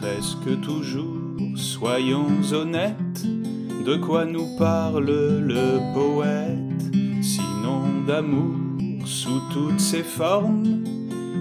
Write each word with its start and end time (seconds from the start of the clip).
presque 0.00 0.60
toujours, 0.60 1.16
soyons 1.56 2.28
honnêtes, 2.52 3.24
de 3.84 3.96
quoi 3.96 4.24
nous 4.24 4.56
parle 4.56 5.06
le 5.06 5.78
poète, 5.94 6.94
sinon 7.22 8.04
d'amour 8.06 8.56
sous 9.04 9.40
toutes 9.52 9.80
ses 9.80 10.02
formes, 10.02 10.84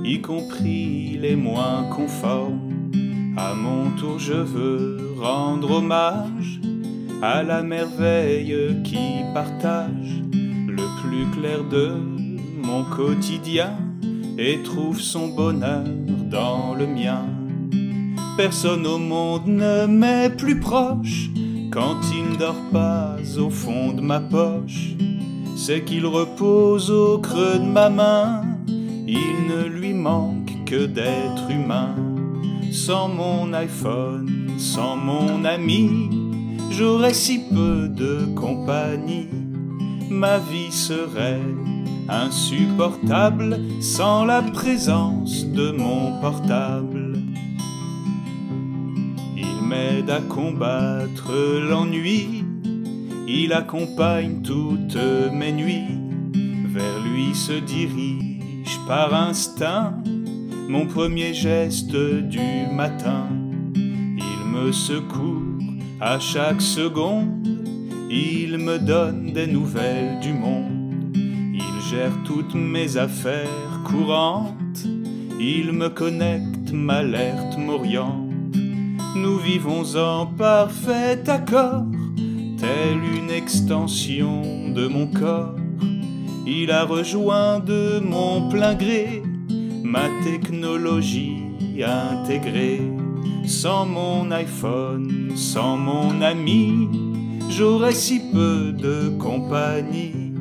y 0.04 0.22
compris 0.22 1.18
les 1.20 1.36
moins 1.36 1.84
conformes. 1.96 2.92
À 3.38 3.54
mon 3.54 3.92
tour, 3.98 4.18
je 4.18 4.34
veux 4.34 4.98
rendre 5.20 5.72
hommage 5.72 6.60
à 7.22 7.44
la 7.44 7.62
merveille 7.62 8.82
qui 8.84 9.24
partage 9.34 10.24
le 10.34 10.84
plus 11.02 11.26
clair 11.40 11.64
de 11.64 11.92
mon 12.64 12.84
quotidien 12.84 13.74
et 14.38 14.60
trouve 14.64 15.00
son 15.00 15.28
bonheur 15.30 15.84
dans 16.30 16.74
le 16.74 16.88
mien. 16.88 17.26
Personne 18.38 18.86
au 18.86 19.00
monde 19.00 19.48
ne 19.48 19.88
m'est 19.88 20.30
plus 20.30 20.60
proche 20.60 21.32
quand 21.72 21.98
il 22.16 22.34
ne 22.34 22.38
dort 22.38 22.70
pas 22.72 23.16
au 23.40 23.50
fond 23.50 23.94
de 23.94 24.02
ma 24.02 24.20
poche. 24.20 24.94
C'est 25.56 25.84
qu'il 25.84 26.06
repose 26.06 26.92
au 26.92 27.18
creux 27.18 27.58
de 27.58 27.66
ma 27.66 27.90
main. 27.90 28.44
Il 29.08 29.48
ne 29.50 29.68
lui 29.68 29.92
manque 29.96 30.52
que 30.68 30.86
d'être 30.86 31.50
humain. 31.50 31.96
Sans 32.72 33.10
mon 33.10 33.54
iPhone, 33.54 34.52
sans 34.60 34.96
mon 34.96 35.44
ami, 35.44 36.12
j'aurais 36.70 37.16
si 37.16 37.40
peu 37.40 37.90
de 37.90 38.28
compagnie. 38.36 39.30
Ma 40.12 40.38
vie 40.38 40.72
serait 40.72 41.42
insupportable 42.08 43.60
sans 43.82 44.26
la 44.26 44.44
présence 44.44 45.44
de 45.44 45.72
mon 45.72 46.22
portable. 46.22 47.07
Il 49.68 49.72
m'aide 49.72 50.10
à 50.10 50.22
combattre 50.22 51.34
l'ennui, 51.60 52.46
il 53.28 53.52
accompagne 53.52 54.42
toutes 54.42 54.98
mes 55.34 55.52
nuits, 55.52 56.00
vers 56.68 57.00
lui 57.04 57.36
se 57.36 57.52
dirige 57.52 58.80
par 58.88 59.14
instinct 59.14 60.02
mon 60.70 60.86
premier 60.86 61.34
geste 61.34 61.94
du 61.98 62.40
matin. 62.74 63.28
Il 63.76 64.50
me 64.50 64.72
secourt 64.72 65.60
à 66.00 66.18
chaque 66.18 66.62
seconde, 66.62 67.46
il 68.10 68.60
me 68.60 68.80
donne 68.80 69.34
des 69.34 69.48
nouvelles 69.48 70.22
du 70.22 70.32
monde. 70.32 71.14
Gère 71.92 72.24
toutes 72.24 72.56
mes 72.56 72.96
affaires 72.96 73.82
courantes, 73.86 74.86
il 75.42 75.74
me 75.74 75.90
connecte, 75.90 76.72
m'alerte, 76.72 77.58
m'oriente. 77.58 78.27
Nous 79.16 79.38
vivons 79.38 79.96
en 79.96 80.26
parfait 80.26 81.22
accord, 81.28 81.86
telle 82.60 83.04
une 83.04 83.32
extension 83.32 84.42
de 84.74 84.88
mon 84.88 85.08
corps. 85.08 85.56
Il 86.46 86.72
a 86.72 86.84
rejoint 86.84 87.60
de 87.60 88.00
mon 88.00 88.50
plein 88.50 88.76
gré 88.76 89.24
ma 89.84 90.10
technologie 90.24 91.38
intégrée. 91.84 92.82
Sans 93.46 93.86
mon 93.86 94.30
iPhone, 94.32 95.32
sans 95.36 95.78
mon 95.78 96.22
ami, 96.22 96.90
j'aurais 97.50 97.94
si 97.94 98.20
peu 98.34 98.74
de 98.74 99.10
compagnie 99.18 100.34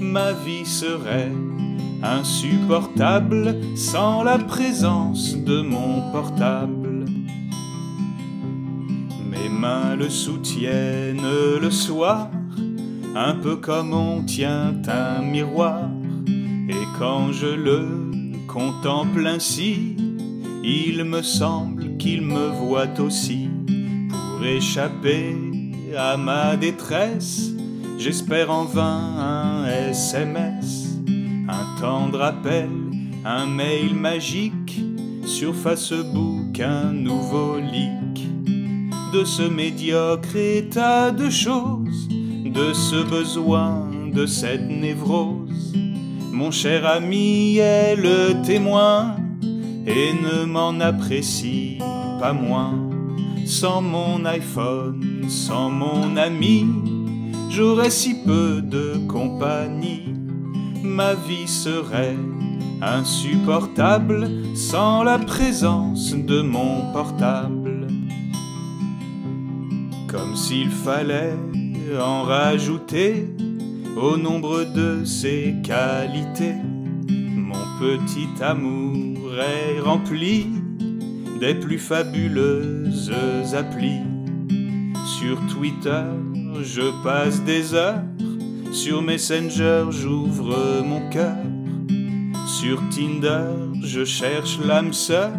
ma 0.00 0.32
vie 0.32 0.66
serait 0.66 1.32
insupportable 2.02 3.56
sans 3.76 4.22
la 4.22 4.38
présence 4.38 5.36
de 5.36 5.60
mon 5.60 6.10
portable. 6.12 6.87
Mains 9.58 9.96
le 9.96 10.08
soutiennent 10.08 11.20
le 11.60 11.70
soir, 11.70 12.30
un 13.16 13.34
peu 13.34 13.56
comme 13.56 13.92
on 13.92 14.22
tient 14.22 14.74
un 14.86 15.22
miroir, 15.22 15.90
et 16.68 16.86
quand 16.98 17.32
je 17.32 17.46
le 17.46 17.86
contemple 18.46 19.26
ainsi, 19.26 19.96
il 20.62 21.04
me 21.04 21.22
semble 21.22 21.96
qu'il 21.96 22.22
me 22.22 22.48
voit 22.48 23.00
aussi. 23.00 23.48
Pour 24.08 24.46
échapper 24.46 25.36
à 25.96 26.16
ma 26.16 26.56
détresse 26.56 27.52
J'espère 27.98 28.52
en 28.52 28.64
vain 28.64 29.16
un 29.18 29.66
SMS, 29.66 31.00
un 31.48 31.80
tendre 31.80 32.22
appel, 32.22 32.70
un 33.24 33.46
mail 33.46 33.92
magique, 33.92 34.80
sur 35.24 35.52
Facebook 35.52 36.60
un 36.60 36.92
nouveau 36.92 37.58
leak 37.58 38.07
de 39.12 39.24
ce 39.24 39.42
médiocre 39.42 40.36
état 40.36 41.10
de 41.10 41.30
choses, 41.30 42.08
de 42.44 42.72
ce 42.72 43.02
besoin, 43.02 43.88
de 44.12 44.26
cette 44.26 44.68
névrose. 44.68 45.74
Mon 46.32 46.50
cher 46.50 46.86
ami 46.86 47.56
est 47.58 47.96
le 47.96 48.42
témoin 48.44 49.16
et 49.86 50.12
ne 50.12 50.44
m'en 50.44 50.78
apprécie 50.80 51.78
pas 52.20 52.32
moins. 52.32 52.74
Sans 53.46 53.80
mon 53.80 54.24
iPhone, 54.26 55.24
sans 55.28 55.70
mon 55.70 56.16
ami, 56.16 56.66
j'aurais 57.50 57.90
si 57.90 58.14
peu 58.14 58.60
de 58.60 58.98
compagnie, 59.08 60.14
ma 60.82 61.14
vie 61.14 61.48
serait 61.48 62.16
insupportable 62.82 64.28
sans 64.54 65.02
la 65.02 65.18
présence 65.18 66.14
de 66.14 66.42
mon 66.42 66.92
portable. 66.92 67.57
Comme 70.08 70.34
s'il 70.34 70.70
fallait 70.70 71.34
en 72.00 72.22
rajouter 72.22 73.28
au 73.96 74.16
nombre 74.16 74.64
de 74.64 75.04
ses 75.04 75.54
qualités. 75.62 76.54
Mon 77.08 77.64
petit 77.78 78.42
amour 78.42 79.34
est 79.34 79.80
rempli 79.80 80.46
des 81.40 81.54
plus 81.54 81.78
fabuleuses 81.78 83.12
applis. 83.54 84.00
Sur 85.18 85.38
Twitter, 85.48 86.04
je 86.62 87.02
passe 87.02 87.42
des 87.44 87.74
heures. 87.74 88.02
Sur 88.72 89.02
Messenger, 89.02 89.86
j'ouvre 89.90 90.82
mon 90.84 91.08
cœur. 91.10 91.36
Sur 92.46 92.80
Tinder, 92.90 93.46
je 93.82 94.04
cherche 94.04 94.58
l'âme 94.64 94.92
sœur. 94.92 95.32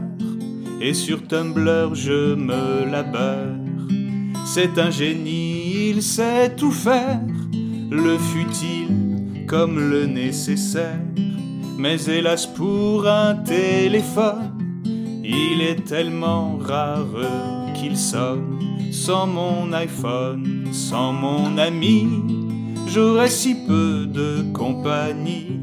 Et 0.81 0.93
sur 0.93 1.27
Tumblr, 1.27 1.93
je 1.93 2.35
me 2.35 2.89
labeur. 2.89 3.58
C'est 4.51 4.79
un 4.79 4.89
génie, 4.89 5.91
il 5.91 6.01
sait 6.01 6.55
tout 6.55 6.71
faire. 6.71 7.21
Le 7.91 8.17
futile 8.17 9.45
comme 9.47 9.77
le 9.77 10.07
nécessaire? 10.07 11.05
Mais 11.77 12.03
hélas 12.05 12.47
pour 12.47 13.07
un 13.07 13.35
téléphone, 13.35 14.81
il 15.23 15.61
est 15.61 15.85
tellement 15.85 16.57
rare 16.57 17.05
qu'il 17.75 17.95
sonne 17.95 18.59
sans 18.91 19.27
mon 19.27 19.71
iPhone, 19.71 20.65
sans 20.71 21.13
mon 21.13 21.55
ami, 21.59 22.07
j'aurais 22.87 23.29
si 23.29 23.53
peu 23.53 24.07
de 24.07 24.51
compagnie. 24.51 25.59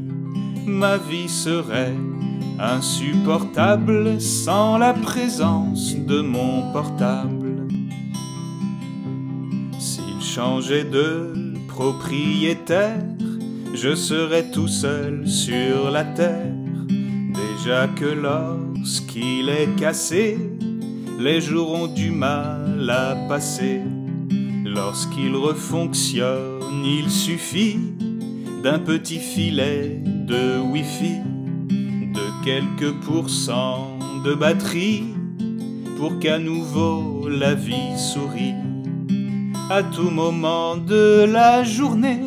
Ma 0.65 0.95
vie 0.95 1.27
serait 1.27 1.97
insupportable 2.57 4.21
sans 4.21 4.77
la 4.77 4.93
présence 4.93 5.93
de 5.93 6.21
mon 6.21 6.71
portable. 6.71 7.46
S'il 10.37 10.43
changeait 10.43 10.83
de 10.83 11.33
propriétaire, 11.67 13.01
je 13.73 13.95
serais 13.95 14.51
tout 14.51 14.67
seul 14.67 15.27
sur 15.27 15.89
la 15.89 16.03
terre. 16.03 16.53
Déjà 17.33 17.87
que 17.87 18.05
lorsqu'il 18.05 19.49
est 19.49 19.75
cassé, 19.79 20.37
les 21.17 21.41
jours 21.41 21.71
ont 21.73 21.87
du 21.87 22.11
mal 22.11 22.87
à 22.87 23.15
passer. 23.27 23.81
Lorsqu'il 24.63 25.35
refonctionne, 25.35 26.85
il 26.85 27.09
suffit 27.09 27.79
d'un 28.61 28.77
petit 28.77 29.17
filet 29.17 30.03
de 30.05 30.59
Wi-Fi, 30.59 31.15
de 32.13 32.45
quelques 32.45 32.93
pourcents 33.05 33.97
de 34.23 34.35
batterie, 34.35 35.15
pour 35.97 36.19
qu'à 36.19 36.37
nouveau 36.37 37.27
la 37.27 37.55
vie 37.55 37.97
sourit. 37.97 38.53
À 39.69 39.83
tout 39.83 40.09
moment 40.09 40.77
de 40.77 41.25
la 41.25 41.65
journée, 41.65 42.21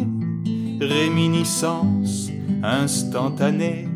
réminiscence 0.79 2.29
instantanée. 2.63 3.89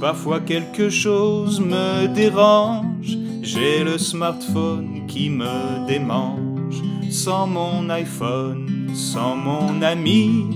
Parfois 0.00 0.38
quelque 0.38 0.88
chose 0.88 1.58
me 1.60 2.06
dérange, 2.06 3.18
j'ai 3.42 3.82
le 3.82 3.98
smartphone 3.98 5.04
qui 5.08 5.30
me 5.30 5.84
démange. 5.88 6.80
Sans 7.10 7.48
mon 7.48 7.90
iPhone, 7.90 8.88
sans 8.94 9.34
mon 9.34 9.82
ami, 9.82 10.46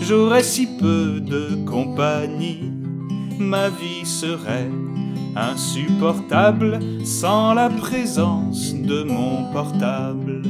j'aurais 0.00 0.42
si 0.42 0.66
peu 0.66 1.20
de 1.20 1.62
compagnie. 1.66 2.72
Ma 3.38 3.68
vie 3.68 4.06
serait 4.06 4.70
insupportable 5.36 6.78
sans 7.04 7.52
la 7.52 7.68
présence 7.68 8.72
de 8.72 9.02
mon 9.02 9.52
portable. 9.52 10.42